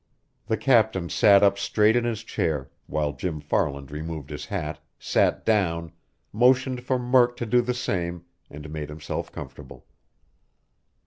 The 0.47 0.57
captain 0.57 1.09
sat 1.09 1.43
up 1.43 1.59
straight 1.59 1.95
in 1.95 2.05
his 2.05 2.23
chair, 2.23 2.71
while 2.87 3.13
Jim 3.13 3.39
Farland 3.39 3.91
removed 3.91 4.31
his 4.31 4.45
hat, 4.47 4.79
sat 4.97 5.45
down, 5.45 5.91
motioned 6.33 6.81
for 6.81 6.97
Murk 6.97 7.37
to 7.37 7.45
do 7.45 7.61
the 7.61 7.75
same, 7.75 8.25
and 8.49 8.67
made 8.71 8.89
himself 8.89 9.31
comfortable. 9.31 9.85